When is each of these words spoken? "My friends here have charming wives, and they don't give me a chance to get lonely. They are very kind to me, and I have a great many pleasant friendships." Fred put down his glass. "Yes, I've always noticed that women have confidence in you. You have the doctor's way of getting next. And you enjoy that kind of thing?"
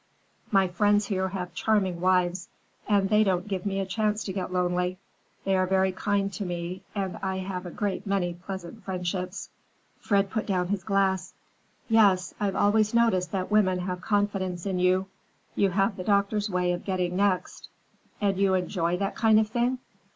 "My 0.49 0.67
friends 0.67 1.05
here 1.05 1.27
have 1.27 1.53
charming 1.53 2.01
wives, 2.01 2.49
and 2.89 3.07
they 3.07 3.23
don't 3.23 3.47
give 3.47 3.67
me 3.67 3.79
a 3.79 3.85
chance 3.85 4.23
to 4.23 4.33
get 4.33 4.51
lonely. 4.51 4.97
They 5.45 5.55
are 5.55 5.67
very 5.67 5.91
kind 5.91 6.33
to 6.33 6.43
me, 6.43 6.81
and 6.95 7.17
I 7.21 7.37
have 7.37 7.67
a 7.67 7.69
great 7.69 8.07
many 8.07 8.33
pleasant 8.33 8.83
friendships." 8.83 9.51
Fred 9.99 10.31
put 10.31 10.47
down 10.47 10.69
his 10.69 10.83
glass. 10.83 11.35
"Yes, 11.87 12.33
I've 12.39 12.55
always 12.55 12.95
noticed 12.95 13.31
that 13.33 13.51
women 13.51 13.77
have 13.77 14.01
confidence 14.01 14.65
in 14.65 14.79
you. 14.79 15.05
You 15.55 15.69
have 15.69 15.95
the 15.97 16.03
doctor's 16.03 16.49
way 16.49 16.71
of 16.71 16.83
getting 16.83 17.15
next. 17.15 17.69
And 18.19 18.37
you 18.37 18.55
enjoy 18.55 18.97
that 18.97 19.13
kind 19.15 19.39
of 19.39 19.49
thing?" 19.49 19.77